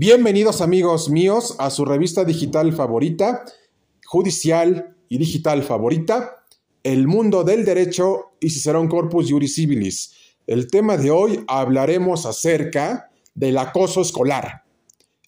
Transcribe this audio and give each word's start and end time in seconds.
Bienvenidos 0.00 0.60
amigos 0.60 1.10
míos 1.10 1.56
a 1.58 1.70
su 1.70 1.84
revista 1.84 2.24
digital 2.24 2.72
favorita, 2.72 3.44
judicial 4.06 4.94
y 5.08 5.18
digital 5.18 5.64
favorita, 5.64 6.36
El 6.84 7.08
mundo 7.08 7.42
del 7.42 7.64
derecho 7.64 8.26
y 8.38 8.50
Cicerón 8.50 8.86
Corpus 8.86 9.28
Juris 9.28 9.56
Civilis. 9.56 10.36
El 10.46 10.70
tema 10.70 10.96
de 10.96 11.10
hoy 11.10 11.42
hablaremos 11.48 12.26
acerca 12.26 13.10
del 13.34 13.58
acoso 13.58 14.02
escolar. 14.02 14.62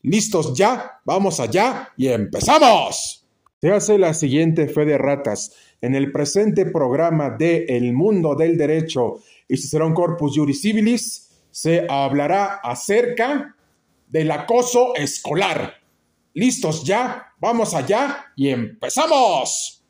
¿Listos 0.03 0.55
ya? 0.55 1.01
Vamos 1.05 1.41
allá 1.41 1.89
y 1.97 2.07
empezamos. 2.07 3.27
Se 3.61 3.73
hace 3.73 3.99
la 3.99 4.15
siguiente 4.15 4.69
fe 4.69 4.85
de 4.85 4.99
ratas. 4.99 5.53
En 5.81 5.97
el 5.97 6.13
presente 6.13 6.65
programa 6.65 7.31
de 7.31 7.65
El 7.65 7.93
mundo 7.93 8.37
del 8.37 8.57
derecho 8.57 9.17
y 9.49 9.57
Cicerón 9.57 9.95
Corpus 9.95 10.37
Juris 10.37 10.63
Civilis 10.63 11.29
se 11.51 11.89
hablará 11.89 12.61
acerca 12.63 13.57
del 14.11 14.31
acoso 14.31 14.95
escolar. 14.95 15.75
¿Listos 16.35 16.85
ya? 16.85 17.33
Vamos 17.39 17.75
allá 17.75 18.27
y 18.37 18.51
empezamos. 18.51 19.85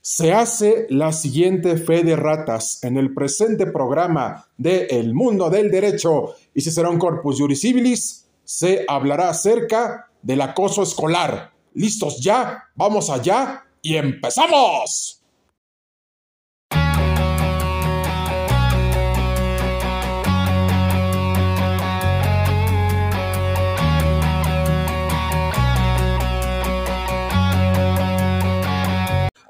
Se 0.00 0.32
hace 0.32 0.86
la 0.90 1.12
siguiente 1.12 1.76
fe 1.76 2.02
de 2.02 2.16
ratas 2.16 2.82
en 2.82 2.96
el 2.96 3.14
presente 3.14 3.66
programa 3.66 4.48
de 4.56 4.86
El 4.86 5.14
Mundo 5.14 5.48
del 5.48 5.70
Derecho 5.70 6.34
y 6.54 6.60
si 6.60 6.70
será 6.70 6.90
un 6.90 6.98
Corpus 6.98 7.38
Juris 7.38 7.60
Civilis. 7.60 8.28
Se 8.44 8.84
hablará 8.88 9.30
acerca 9.30 10.10
del 10.20 10.40
acoso 10.40 10.82
escolar. 10.82 11.52
¿Listos 11.74 12.20
ya? 12.20 12.64
Vamos 12.74 13.10
allá 13.10 13.64
y 13.80 13.96
empezamos. 13.96 15.21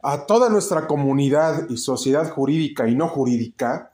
A 0.05 0.27
toda 0.27 0.49
nuestra 0.49 0.89
comunidad 0.89 1.69
y 1.69 1.77
sociedad 1.77 2.29
jurídica 2.29 2.89
y 2.89 2.97
no 2.97 3.07
jurídica, 3.07 3.93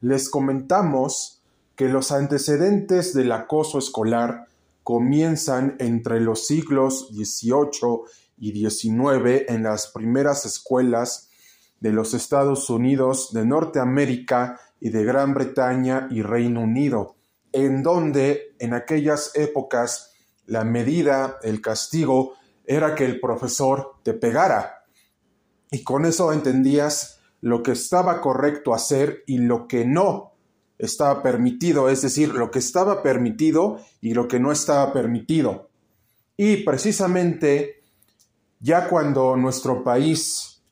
les 0.00 0.30
comentamos 0.30 1.42
que 1.76 1.90
los 1.90 2.12
antecedentes 2.12 3.12
del 3.12 3.30
acoso 3.30 3.78
escolar 3.78 4.46
comienzan 4.84 5.76
entre 5.78 6.18
los 6.20 6.46
siglos 6.46 7.08
XVIII 7.12 8.04
y 8.38 8.52
XIX 8.52 9.44
en 9.48 9.64
las 9.64 9.88
primeras 9.88 10.46
escuelas 10.46 11.28
de 11.80 11.92
los 11.92 12.14
Estados 12.14 12.70
Unidos, 12.70 13.34
de 13.34 13.44
Norteamérica 13.44 14.58
y 14.80 14.88
de 14.88 15.04
Gran 15.04 15.34
Bretaña 15.34 16.08
y 16.10 16.22
Reino 16.22 16.62
Unido, 16.62 17.16
en 17.52 17.82
donde 17.82 18.54
en 18.60 18.72
aquellas 18.72 19.32
épocas 19.34 20.14
la 20.46 20.64
medida, 20.64 21.36
el 21.42 21.60
castigo, 21.60 22.32
era 22.64 22.94
que 22.94 23.04
el 23.04 23.20
profesor 23.20 23.96
te 24.02 24.14
pegara 24.14 24.79
y 25.70 25.84
con 25.84 26.04
eso 26.04 26.32
entendías 26.32 27.20
lo 27.40 27.62
que 27.62 27.72
estaba 27.72 28.20
correcto 28.20 28.74
hacer 28.74 29.22
y 29.26 29.38
lo 29.38 29.68
que 29.68 29.84
no 29.84 30.32
estaba 30.78 31.22
permitido, 31.22 31.88
es 31.88 32.02
decir, 32.02 32.34
lo 32.34 32.50
que 32.50 32.58
estaba 32.58 33.02
permitido 33.02 33.80
y 34.00 34.14
lo 34.14 34.28
que 34.28 34.40
no 34.40 34.50
estaba 34.50 34.92
permitido. 34.92 35.68
Y 36.36 36.64
precisamente 36.64 37.82
ya 38.60 38.88
cuando 38.88 39.36
nuestro 39.36 39.84
país 39.84 40.62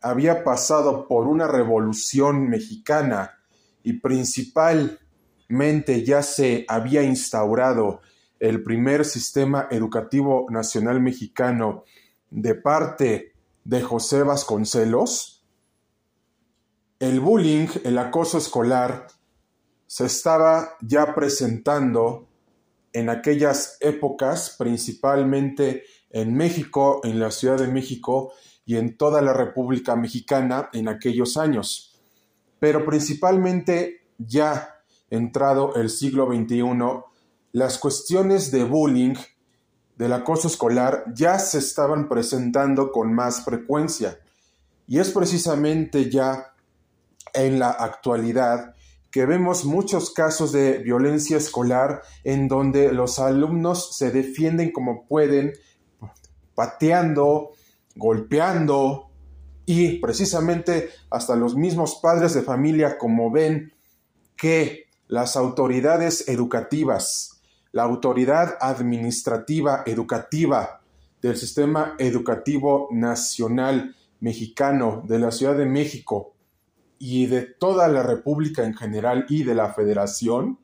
había 0.00 0.44
pasado 0.44 1.06
por 1.06 1.26
una 1.26 1.46
revolución 1.46 2.48
mexicana 2.48 3.38
y 3.82 3.94
principalmente 3.94 6.04
ya 6.04 6.22
se 6.22 6.64
había 6.68 7.02
instaurado 7.02 8.00
el 8.38 8.62
primer 8.62 9.04
sistema 9.04 9.68
educativo 9.70 10.46
nacional 10.48 11.00
mexicano 11.00 11.84
de 12.30 12.54
parte 12.54 13.29
de 13.64 13.82
José 13.82 14.22
Vasconcelos, 14.22 15.44
el 16.98 17.20
bullying, 17.20 17.68
el 17.84 17.98
acoso 17.98 18.38
escolar, 18.38 19.06
se 19.86 20.06
estaba 20.06 20.76
ya 20.80 21.14
presentando 21.14 22.28
en 22.92 23.08
aquellas 23.08 23.76
épocas, 23.80 24.54
principalmente 24.58 25.84
en 26.10 26.34
México, 26.34 27.00
en 27.04 27.18
la 27.20 27.30
Ciudad 27.30 27.58
de 27.58 27.68
México 27.68 28.32
y 28.64 28.76
en 28.76 28.96
toda 28.96 29.22
la 29.22 29.32
República 29.32 29.96
Mexicana 29.96 30.68
en 30.72 30.88
aquellos 30.88 31.36
años. 31.36 32.00
Pero 32.58 32.84
principalmente 32.84 34.06
ya 34.18 34.82
entrado 35.08 35.74
el 35.74 35.90
siglo 35.90 36.26
XXI, 36.26 36.62
las 37.52 37.78
cuestiones 37.78 38.50
de 38.50 38.64
bullying 38.64 39.14
del 40.00 40.14
acoso 40.14 40.48
escolar 40.48 41.04
ya 41.14 41.38
se 41.38 41.58
estaban 41.58 42.08
presentando 42.08 42.90
con 42.90 43.12
más 43.12 43.44
frecuencia. 43.44 44.18
Y 44.86 44.98
es 44.98 45.10
precisamente 45.10 46.10
ya 46.10 46.54
en 47.34 47.58
la 47.58 47.68
actualidad 47.68 48.74
que 49.10 49.26
vemos 49.26 49.66
muchos 49.66 50.10
casos 50.10 50.52
de 50.52 50.78
violencia 50.78 51.36
escolar 51.36 52.00
en 52.24 52.48
donde 52.48 52.92
los 52.92 53.18
alumnos 53.18 53.94
se 53.94 54.10
defienden 54.10 54.72
como 54.72 55.06
pueden, 55.06 55.52
pateando, 56.54 57.50
golpeando 57.94 59.10
y 59.66 59.98
precisamente 59.98 60.88
hasta 61.10 61.36
los 61.36 61.56
mismos 61.56 61.96
padres 61.96 62.32
de 62.32 62.40
familia 62.40 62.96
como 62.96 63.30
ven 63.30 63.74
que 64.34 64.86
las 65.08 65.36
autoridades 65.36 66.26
educativas 66.26 67.39
la 67.72 67.84
autoridad 67.84 68.56
administrativa 68.60 69.82
educativa 69.86 70.80
del 71.22 71.36
Sistema 71.36 71.94
Educativo 71.98 72.88
Nacional 72.90 73.94
Mexicano 74.20 75.02
de 75.06 75.18
la 75.18 75.30
Ciudad 75.30 75.56
de 75.56 75.66
México 75.66 76.34
y 76.98 77.26
de 77.26 77.42
toda 77.42 77.88
la 77.88 78.02
República 78.02 78.64
en 78.64 78.74
general 78.74 79.24
y 79.28 79.44
de 79.44 79.54
la 79.54 79.72
Federación, 79.72 80.58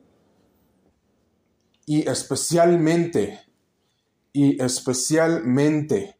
y 1.85 2.07
especialmente, 2.07 3.39
y 4.33 4.61
especialmente 4.61 6.17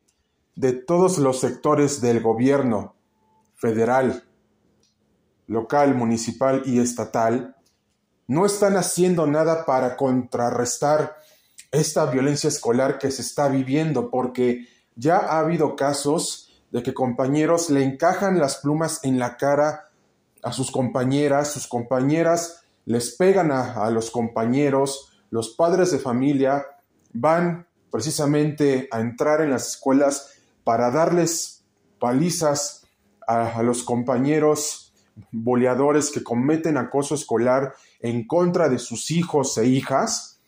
de 0.56 0.74
todos 0.74 1.20
los 1.20 1.40
sectores 1.40 2.02
del 2.02 2.22
gobierno 2.22 2.96
federal, 3.56 4.24
local, 5.46 5.94
municipal 5.94 6.64
y 6.66 6.80
estatal, 6.80 7.56
no 8.28 8.46
están 8.46 8.76
haciendo 8.76 9.26
nada 9.26 9.66
para 9.66 9.96
contrarrestar 9.96 11.18
esta 11.72 12.06
violencia 12.06 12.50
escolar 12.50 13.00
que 13.00 13.12
se 13.12 13.22
está 13.22 13.48
viviendo, 13.48 14.10
porque 14.10 14.68
ya 14.96 15.18
ha 15.18 15.40
habido 15.40 15.76
casos 15.76 16.62
de 16.72 16.84
que 16.84 16.94
compañeros 16.94 17.70
le 17.70 17.84
encajan 17.84 18.40
las 18.40 18.58
plumas 18.58 19.00
en 19.04 19.20
la 19.20 19.38
cara 19.38 19.90
a 20.44 20.52
sus 20.52 20.72
compañeras, 20.72 21.52
sus 21.52 21.68
compañeras 21.68 22.64
les 22.86 23.16
pegan 23.16 23.52
a, 23.52 23.90
los 23.90 24.12
compañeros, 24.12 25.12
los 25.30 25.50
padres 25.50 25.92
de 25.92 26.00
familia 26.00 26.66
van 27.14 27.68
precisamente 27.92 28.88
a 28.92 29.02
entrar 29.02 29.42
en 29.42 29.52
las 29.52 29.68
escuelas 29.68 30.34
para 30.64 30.92
darles 30.92 31.64
palizas 32.00 32.86
a, 33.26 33.59
a 33.59 33.64
los 33.64 33.84
compañeros 33.84 34.87
boleadores 35.31 36.11
que 36.11 36.23
cometen 36.23 36.78
acoso 36.78 37.16
escolar 37.16 37.73
en 38.00 38.28
contra 38.28 38.69
de 38.69 38.79
sus 38.79 39.11
hijos 39.11 39.57
e 39.57 39.67
hijas. 39.67 40.39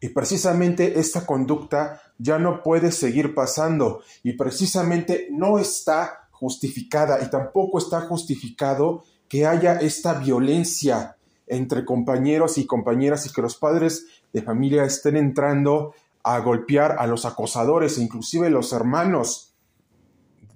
Y 0.00 0.08
precisamente 0.10 0.98
esta 0.98 1.26
conducta 1.26 2.00
ya 2.18 2.38
no 2.38 2.62
puede 2.62 2.90
seguir 2.92 3.34
pasando 3.34 4.02
y 4.22 4.32
precisamente 4.32 5.28
no 5.30 5.58
está 5.58 6.28
justificada 6.30 7.22
y 7.22 7.28
tampoco 7.28 7.78
está 7.78 8.00
justificado 8.02 9.04
que 9.28 9.46
haya 9.46 9.74
esta 9.74 10.14
violencia 10.14 11.16
entre 11.46 11.84
compañeros 11.84 12.58
y 12.58 12.66
compañeras 12.66 13.26
y 13.26 13.32
que 13.32 13.42
los 13.42 13.56
padres 13.56 14.06
de 14.32 14.40
familia 14.40 14.84
estén 14.84 15.16
entrando 15.16 15.94
a 16.22 16.38
golpear 16.38 16.96
a 16.98 17.06
los 17.06 17.24
acosadores 17.24 17.98
e 17.98 18.02
inclusive 18.02 18.50
los 18.50 18.72
hermanos 18.72 19.49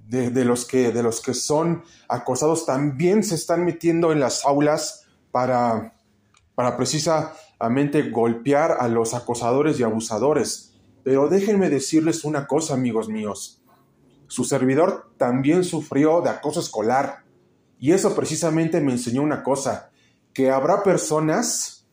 de, 0.09 0.45
los 0.45 0.67
que, 0.67 0.93
de 0.93 1.03
los 1.03 1.21
que 1.21 1.35
son 1.35 1.83
acosados 2.09 2.67
también 2.67 3.23
se 3.23 3.35
están 3.35 3.65
metiendo 3.65 4.13
en 4.13 4.21
las 4.21 4.45
aulas 4.45 5.07
para, 5.31 5.95
para 6.55 6.77
precisamente 6.77 8.11
golpear 8.11 8.77
a 8.79 8.89
los 8.89 9.15
acosadores 9.15 9.81
y 9.81 9.83
abusadores. 9.83 10.75
Pero 11.03 11.29
déjenme 11.29 11.71
decirles 11.71 12.25
una 12.25 12.47
cosa, 12.47 12.75
amigos 12.75 13.09
míos. 13.09 13.63
Su 14.27 14.45
servidor 14.45 15.13
también 15.17 15.65
sufrió 15.65 16.21
de 16.21 16.31
acoso 16.31 16.61
escolar. 16.61 17.25
Y 17.79 17.93
eso 17.93 18.15
precisamente 18.15 18.81
me 18.81 18.93
enseñó 18.93 19.23
una 19.23 19.43
cosa, 19.43 19.91
que 20.33 20.51
habrá 20.51 20.83
personas 20.83 21.87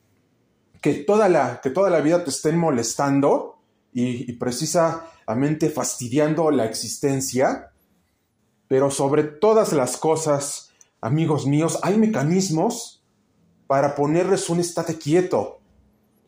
que 0.81 0.94
toda 0.94 1.30
la, 1.30 1.60
que 1.62 1.69
toda 1.69 1.90
la 1.90 2.02
vida 2.02 2.24
te 2.24 2.30
estén 2.30 2.58
molestando 2.58 3.60
y 3.94 4.31
precisamente 4.34 5.69
fastidiando 5.69 6.50
la 6.50 6.66
existencia, 6.66 7.70
pero 8.71 8.89
sobre 8.89 9.23
todas 9.23 9.73
las 9.73 9.97
cosas, 9.97 10.71
amigos 11.01 11.45
míos, 11.45 11.77
hay 11.83 11.97
mecanismos 11.97 13.03
para 13.68 13.95
ponerles 13.95 14.50
un 14.50 14.62
estate 14.62 14.97
quieto. 14.97 15.59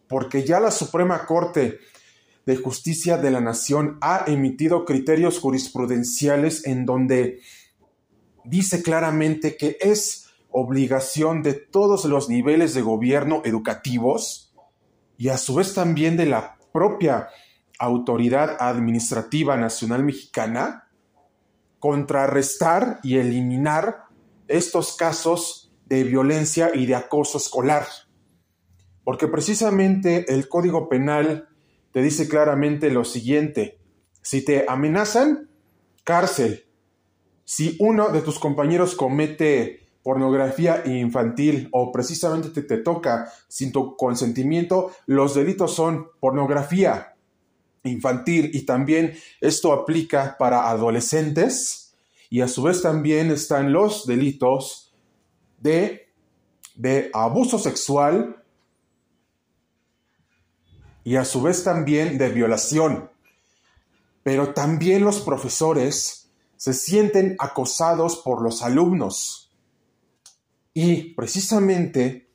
porque 0.09 0.43
ya 0.43 0.59
la 0.59 0.69
Suprema 0.69 1.25
Corte 1.25 1.79
de 2.45 2.57
Justicia 2.57 3.15
de 3.15 3.31
la 3.31 3.39
Nación 3.39 3.97
ha 4.01 4.25
emitido 4.27 4.83
criterios 4.83 5.39
jurisprudenciales 5.39 6.67
en 6.67 6.85
donde 6.85 7.39
dice 8.43 8.83
claramente 8.83 9.55
que 9.55 9.77
es 9.79 10.27
obligación 10.51 11.43
de 11.43 11.53
todos 11.53 12.03
los 12.03 12.27
niveles 12.27 12.73
de 12.73 12.81
gobierno 12.81 13.41
educativos 13.45 14.53
y 15.17 15.29
a 15.29 15.37
su 15.37 15.55
vez 15.55 15.73
también 15.73 16.17
de 16.17 16.25
la 16.25 16.57
propia 16.73 17.29
Autoridad 17.79 18.57
Administrativa 18.59 19.55
Nacional 19.55 20.03
Mexicana 20.03 20.82
contrarrestar 21.83 23.01
y 23.03 23.17
eliminar 23.17 24.05
estos 24.47 24.95
casos 24.95 25.75
de 25.85 26.05
violencia 26.05 26.71
y 26.73 26.85
de 26.85 26.95
acoso 26.95 27.37
escolar. 27.37 27.85
Porque 29.03 29.27
precisamente 29.27 30.33
el 30.33 30.47
Código 30.47 30.87
Penal 30.87 31.49
te 31.91 32.01
dice 32.01 32.29
claramente 32.29 32.89
lo 32.89 33.03
siguiente, 33.03 33.81
si 34.21 34.45
te 34.45 34.63
amenazan, 34.65 35.49
cárcel. 36.05 36.69
Si 37.43 37.75
uno 37.81 38.11
de 38.11 38.21
tus 38.21 38.39
compañeros 38.39 38.95
comete 38.95 39.89
pornografía 40.03 40.83
infantil 40.85 41.67
o 41.73 41.91
precisamente 41.91 42.47
te, 42.51 42.61
te 42.61 42.77
toca 42.77 43.29
sin 43.49 43.73
tu 43.73 43.97
consentimiento, 43.97 44.93
los 45.05 45.35
delitos 45.35 45.75
son 45.75 46.07
pornografía 46.21 47.12
infantil 47.83 48.51
y 48.53 48.65
también 48.65 49.17
esto 49.41 49.73
aplica 49.73 50.37
para 50.37 50.69
adolescentes 50.69 51.93
y 52.29 52.41
a 52.41 52.47
su 52.47 52.63
vez 52.63 52.81
también 52.81 53.31
están 53.31 53.71
los 53.71 54.05
delitos 54.07 54.93
de, 55.59 56.09
de 56.75 57.09
abuso 57.13 57.59
sexual 57.59 58.43
y 61.03 61.15
a 61.17 61.25
su 61.25 61.41
vez 61.41 61.63
también 61.63 62.17
de 62.17 62.29
violación. 62.29 63.11
Pero 64.23 64.53
también 64.53 65.03
los 65.03 65.19
profesores 65.19 66.31
se 66.55 66.73
sienten 66.73 67.35
acosados 67.39 68.17
por 68.17 68.41
los 68.41 68.61
alumnos. 68.61 69.51
Y 70.73 71.13
precisamente 71.13 72.29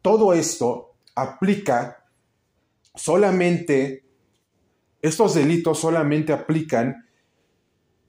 todo 0.00 0.32
esto 0.32 0.94
aplica 1.14 2.04
solamente, 2.94 4.04
estos 5.02 5.34
delitos 5.34 5.80
solamente 5.80 6.32
aplican 6.32 7.08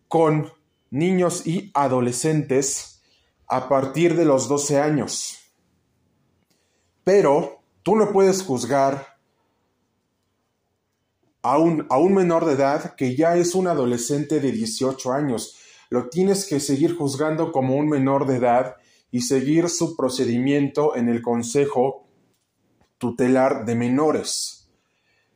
con 0.07 0.51
niños 0.91 1.47
y 1.47 1.71
adolescentes 1.73 3.01
a 3.47 3.67
partir 3.67 4.15
de 4.15 4.25
los 4.25 4.47
12 4.47 4.79
años. 4.79 5.39
Pero 7.03 7.63
tú 7.81 7.95
no 7.95 8.11
puedes 8.11 8.43
juzgar 8.43 9.17
a 11.41 11.57
un, 11.57 11.87
a 11.89 11.97
un 11.97 12.13
menor 12.13 12.45
de 12.45 12.53
edad 12.53 12.95
que 12.95 13.15
ya 13.15 13.35
es 13.35 13.55
un 13.55 13.67
adolescente 13.67 14.39
de 14.39 14.51
18 14.51 15.11
años. 15.11 15.57
Lo 15.89 16.09
tienes 16.09 16.45
que 16.45 16.59
seguir 16.59 16.95
juzgando 16.95 17.51
como 17.51 17.75
un 17.75 17.89
menor 17.89 18.27
de 18.27 18.37
edad 18.37 18.75
y 19.11 19.21
seguir 19.21 19.69
su 19.69 19.95
procedimiento 19.95 20.95
en 20.95 21.09
el 21.09 21.21
Consejo 21.21 22.07
Tutelar 22.99 23.65
de 23.65 23.75
Menores. 23.75 24.62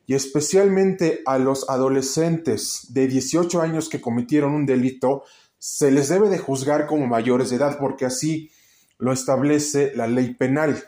Y 0.07 0.15
especialmente 0.15 1.21
a 1.25 1.37
los 1.37 1.69
adolescentes 1.69 2.87
de 2.89 3.07
18 3.07 3.61
años 3.61 3.89
que 3.89 3.99
cometieron 3.99 4.53
un 4.53 4.65
delito, 4.65 5.25
se 5.59 5.91
les 5.91 6.07
debe 6.07 6.29
de 6.29 6.37
juzgar 6.37 6.87
como 6.87 7.05
mayores 7.07 7.49
de 7.49 7.57
edad 7.57 7.77
porque 7.77 8.05
así 8.05 8.49
lo 8.97 9.11
establece 9.11 9.91
la 9.95 10.07
ley 10.07 10.33
penal. 10.33 10.81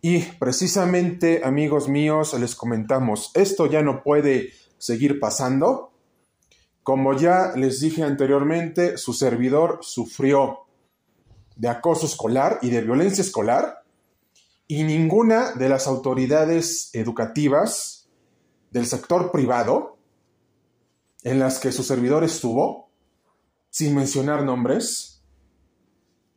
Y 0.00 0.22
precisamente, 0.40 1.42
amigos 1.44 1.88
míos, 1.88 2.34
les 2.38 2.56
comentamos, 2.56 3.30
esto 3.34 3.66
ya 3.66 3.80
no 3.80 4.02
puede 4.02 4.50
seguir 4.78 5.20
pasando. 5.20 5.92
Como 6.82 7.16
ya 7.16 7.52
les 7.54 7.80
dije 7.80 8.02
anteriormente, 8.02 8.98
su 8.98 9.12
servidor 9.12 9.78
sufrió 9.82 10.66
de 11.54 11.68
acoso 11.68 12.06
escolar 12.06 12.58
y 12.60 12.70
de 12.70 12.80
violencia 12.80 13.22
escolar 13.22 13.81
y 14.66 14.84
ninguna 14.84 15.52
de 15.52 15.68
las 15.68 15.86
autoridades 15.86 16.90
educativas 16.94 18.08
del 18.70 18.86
sector 18.86 19.30
privado 19.30 19.98
en 21.24 21.38
las 21.38 21.58
que 21.58 21.72
su 21.72 21.82
servidor 21.82 22.24
estuvo, 22.24 22.90
sin 23.70 23.94
mencionar 23.94 24.44
nombres, 24.44 25.22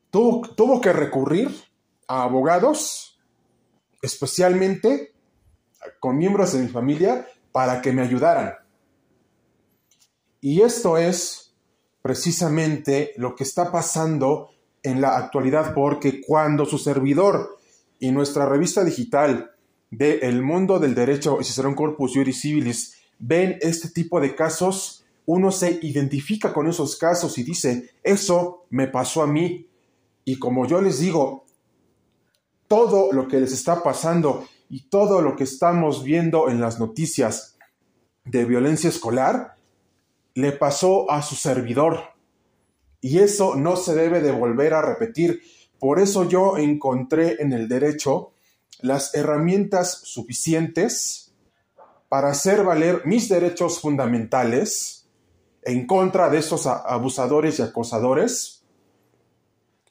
tuvo, 0.10 0.42
tuvo 0.56 0.81
que 0.81 0.94
recurrir 0.94 1.50
a 2.07 2.24
abogados 2.24 3.19
especialmente 4.01 5.13
con 6.00 6.18
miembros 6.18 6.54
de 6.54 6.60
mi 6.60 6.68
familia, 6.68 7.27
para 7.51 7.81
que 7.81 7.92
me 7.92 8.01
ayudaran. 8.01 8.54
Y 10.42 10.62
esto 10.62 10.98
es 10.98 11.56
precisamente 12.01 13.13
lo 13.18 13.36
que 13.36 13.44
está 13.44 13.72
pasando 13.72 14.50
en 14.83 15.01
la 15.01 15.18
actualidad, 15.18 15.74
porque 15.74 16.22
cuando 16.22 16.66
su 16.66 16.77
servidor 16.77 17.57
y 18.00 18.12
nuestra 18.12 18.47
revista 18.47 18.83
digital 18.83 19.51
de 19.92 20.19
El 20.19 20.42
Mundo 20.42 20.80
del 20.80 20.95
Derecho 20.95 21.38
y 21.39 21.44
Cicerón 21.44 21.75
Corpus 21.75 22.13
Juris 22.13 22.42
Civilis 22.42 22.97
ven 23.19 23.57
este 23.62 23.89
tipo 23.89 24.19
de 24.19 24.36
casos, 24.36 25.06
uno 25.25 25.51
se 25.51 25.80
identifica 25.81 26.53
con 26.53 26.68
esos 26.68 26.97
casos 26.97 27.38
y 27.38 27.44
dice, 27.44 27.92
eso 28.03 28.65
me 28.69 28.88
pasó 28.88 29.21
a 29.21 29.27
mí. 29.27 29.69
Y 30.25 30.38
como 30.38 30.68
yo 30.68 30.81
les 30.81 31.00
digo, 31.00 31.45
todo 32.68 33.12
lo 33.12 33.27
que 33.27 33.39
les 33.39 33.53
está 33.53 33.83
pasando 33.83 34.48
y 34.69 34.89
todo 34.89 35.21
lo 35.21 35.36
que 35.36 35.44
estamos 35.44 36.03
viendo 36.03 36.50
en 36.50 36.59
las 36.59 36.80
noticias 36.80 37.57
de 38.25 38.45
violencia 38.45 38.89
escolar 38.89 39.56
le 40.33 40.51
pasó 40.51 41.09
a 41.09 41.21
su 41.21 41.36
servidor. 41.36 42.00
Y 43.01 43.19
eso 43.19 43.56
no 43.56 43.75
se 43.75 43.94
debe 43.94 44.19
de 44.19 44.31
volver 44.31 44.74
a 44.74 44.81
repetir. 44.81 45.41
Por 45.85 45.99
eso 45.99 46.27
yo 46.27 46.57
encontré 46.57 47.39
en 47.43 47.53
el 47.53 47.67
derecho 47.67 48.33
las 48.79 49.13
herramientas 49.13 50.01
suficientes 50.03 51.31
para 52.09 52.29
hacer 52.29 52.63
valer 52.63 53.03
mis 53.05 53.29
derechos 53.29 53.81
fundamentales 53.81 55.07
en 55.61 55.85
contra 55.85 56.31
de 56.31 56.39
estos 56.39 56.65
abusadores 56.65 57.59
y 57.59 57.61
acosadores. 57.61 58.63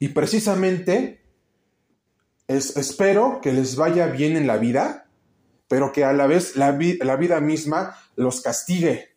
Y 0.00 0.08
precisamente 0.08 1.22
espero 2.48 3.38
que 3.40 3.52
les 3.52 3.76
vaya 3.76 4.08
bien 4.08 4.36
en 4.36 4.48
la 4.48 4.56
vida, 4.56 5.06
pero 5.68 5.92
que 5.92 6.02
a 6.02 6.12
la 6.12 6.26
vez 6.26 6.56
la 6.56 6.72
vida 6.72 7.38
misma 7.38 7.96
los 8.16 8.40
castigue 8.40 9.14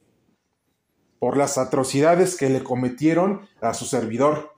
por 1.17 1.37
las 1.37 1.57
atrocidades 1.57 2.35
que 2.35 2.51
le 2.51 2.63
cometieron 2.63 3.49
a 3.61 3.73
su 3.73 3.85
servidor 3.85 4.56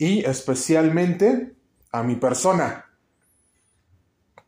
y 0.00 0.24
especialmente 0.24 1.52
a 1.92 2.02
mi 2.02 2.16
persona. 2.16 2.86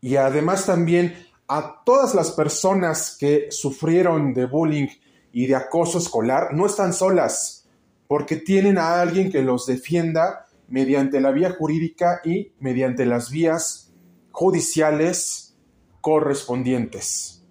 Y 0.00 0.16
además 0.16 0.64
también 0.64 1.14
a 1.47 1.82
todas 1.85 2.14
las 2.14 2.30
personas 2.30 3.18
que 3.21 3.49
sufrieron 3.50 4.32
de 4.32 4.47
bullying 4.47 4.88
y 5.30 5.47
de 5.47 5.54
acoso 5.54 5.99
escolar, 5.99 6.54
no 6.54 6.64
están 6.64 6.94
solas, 6.94 7.68
porque 8.09 8.37
tienen 8.37 8.78
a 8.78 9.02
alguien 9.02 9.30
que 9.30 9.42
los 9.42 9.66
defienda 9.66 10.47
mediante 10.68 11.21
la 11.21 11.32
vía 11.32 11.50
jurídica 11.50 12.23
y 12.25 12.52
mediante 12.59 13.04
las 13.04 13.30
vías 13.30 13.92
judiciales 14.30 15.54
correspondientes. 16.00 17.44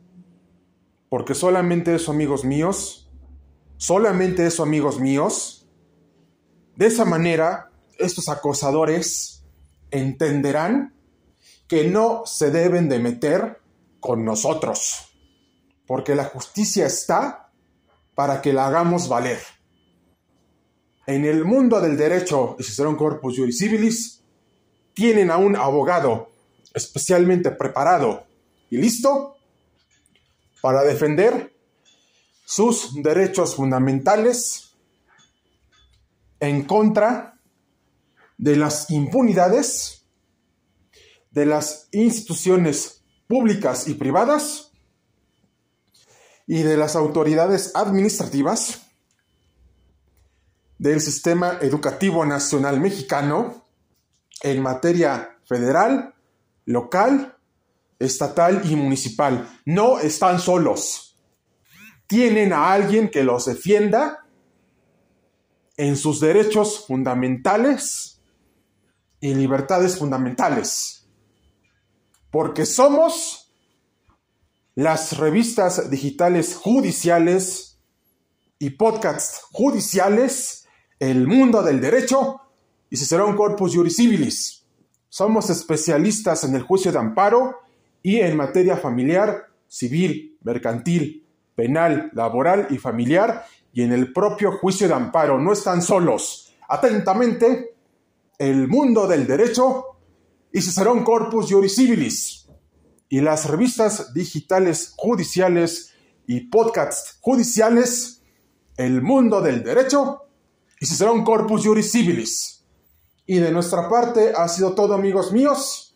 Porque 1.08 1.36
solamente 1.36 1.94
eso, 1.94 2.12
amigos 2.12 2.44
míos, 2.46 3.12
solamente 3.78 4.48
eso, 4.48 4.64
amigos 4.64 5.00
míos, 5.00 5.70
de 6.76 6.88
esa 6.88 7.06
manera 7.06 7.71
estos 8.02 8.30
acosadores 8.30 9.44
entenderán 9.92 10.94
que 11.68 11.88
no 11.88 12.24
se 12.26 12.52
deben 12.52 12.90
de 12.90 13.00
meter 13.00 13.62
con 14.00 14.26
nosotros, 14.26 15.10
porque 15.86 16.16
la 16.16 16.26
justicia 16.26 16.86
está 16.86 17.52
para 18.16 18.42
que 18.42 18.54
la 18.54 18.68
hagamos 18.68 19.08
valer. 19.08 19.40
En 21.08 21.26
el 21.26 21.46
mundo 21.46 21.80
del 21.82 21.98
derecho 21.98 22.56
y 22.60 22.64
Cicerón 22.64 22.96
Corpus 22.96 23.38
Juris 23.38 23.58
Civilis 23.58 24.22
tienen 24.94 25.32
a 25.32 25.38
un 25.38 25.56
abogado 25.56 26.30
especialmente 26.74 27.52
preparado 27.52 28.26
y 28.70 28.78
listo 28.78 29.36
para 30.62 30.84
defender 30.84 31.54
sus 32.46 33.02
derechos 33.02 33.56
fundamentales 33.56 34.74
en 36.40 36.64
contra 36.64 37.40
de 38.42 38.56
las 38.56 38.90
impunidades 38.90 40.02
de 41.30 41.46
las 41.46 41.88
instituciones 41.92 43.04
públicas 43.28 43.88
y 43.88 43.94
privadas 43.94 44.72
y 46.48 46.64
de 46.64 46.76
las 46.76 46.96
autoridades 46.96 47.72
administrativas 47.76 48.82
del 50.80 51.00
sistema 51.00 51.60
educativo 51.62 52.26
nacional 52.26 52.82
mexicano 52.82 53.64
en 54.42 54.60
materia 54.62 55.38
federal, 55.48 56.16
local, 56.66 57.38
estatal 58.00 58.64
y 58.66 58.76
municipal. 58.76 59.48
No 59.66 60.00
están 60.00 60.40
solos. 60.40 61.16
Tienen 62.08 62.54
a 62.54 62.74
alguien 62.74 63.10
que 63.10 63.24
los 63.24 63.46
defienda 63.46 64.26
en 65.78 65.96
sus 65.96 66.20
derechos 66.20 66.86
fundamentales 66.88 68.21
y 69.22 69.34
libertades 69.34 69.98
fundamentales. 69.98 71.08
Porque 72.32 72.66
somos 72.66 73.54
las 74.76 75.18
revistas 75.18 75.90
digitales 75.90 76.56
judiciales 76.56 77.80
y 78.58 78.72
podcasts 78.72 79.42
judiciales, 79.52 80.68
el 81.00 81.28
mundo 81.28 81.62
del 81.62 81.80
derecho 81.80 82.42
y 82.90 83.16
un 83.16 83.36
Corpus 83.36 83.76
Juris 83.76 83.96
Civilis. 83.96 84.66
Somos 85.08 85.50
especialistas 85.50 86.44
en 86.44 86.56
el 86.56 86.62
juicio 86.62 86.92
de 86.92 87.00
amparo 87.00 87.58
y 88.04 88.20
en 88.20 88.36
materia 88.36 88.78
familiar, 88.78 89.48
civil, 89.68 90.38
mercantil, 90.42 91.26
penal, 91.56 92.10
laboral 92.14 92.68
y 92.70 92.78
familiar 92.78 93.46
y 93.74 93.84
en 93.84 93.92
el 93.94 94.12
propio 94.14 94.54
juicio 94.54 94.88
de 94.88 94.94
amparo. 94.94 95.40
No 95.40 95.54
están 95.54 95.82
solos. 95.82 96.54
Atentamente, 96.68 97.76
el 98.42 98.68
mundo 98.68 99.06
del 99.06 99.28
derecho 99.28 99.86
y 100.52 100.62
un 100.88 101.04
Corpus 101.04 101.52
Juris 101.52 101.76
Civilis. 101.76 102.48
Y 103.08 103.22
las 103.22 103.48
revistas 103.48 104.16
digitales 104.16 104.96
judiciales 104.98 105.94
y 106.26 106.48
podcasts 106.50 107.20
judiciales, 107.22 108.24
el 108.78 109.04
mundo 109.04 109.42
del 109.42 109.64
derecho 109.64 110.24
y 110.80 111.04
un 111.04 111.24
Corpus 111.24 111.64
Juris 111.64 111.92
Civilis. 111.92 112.66
Y 113.28 113.38
de 113.38 113.52
nuestra 113.52 113.88
parte 113.88 114.34
ha 114.36 114.48
sido 114.48 114.74
todo 114.74 114.96
amigos 114.96 115.32
míos. 115.32 115.96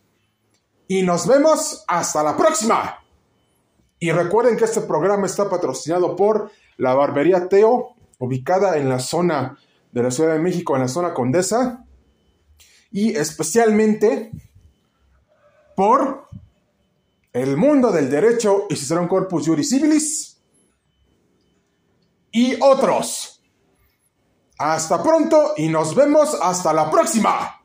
Y 0.88 1.02
nos 1.02 1.26
vemos 1.26 1.84
hasta 1.88 2.22
la 2.22 2.38
próxima. 2.38 3.00
Y 4.00 4.12
recuerden 4.12 4.56
que 4.56 4.66
este 4.66 4.82
programa 4.82 5.26
está 5.26 5.50
patrocinado 5.50 6.16
por 6.16 6.52
la 6.78 6.94
Barbería 6.94 7.50
Teo, 7.50 7.96
ubicada 8.20 8.78
en 8.78 8.88
la 8.88 9.00
zona 9.00 9.58
de 9.92 10.04
la 10.04 10.12
Ciudad 10.12 10.34
de 10.34 10.40
México, 10.40 10.76
en 10.76 10.84
la 10.84 10.88
zona 10.88 11.16
Condesa. 11.16 11.82
Y 12.92 13.16
especialmente 13.16 14.32
por 15.76 16.28
el 17.34 17.58
mundo 17.58 17.92
del 17.92 18.10
derecho 18.10 18.68
y 18.70 18.94
un 18.94 19.08
Corpus 19.08 19.46
Juris 19.46 19.70
Civilis 19.70 20.38
y 22.32 22.58
otros. 22.62 23.42
Hasta 24.58 25.04
pronto 25.04 25.54
y 25.58 25.68
nos 25.68 25.96
vemos 25.96 26.38
hasta 26.42 26.72
la 26.72 26.90
próxima. 26.90 27.65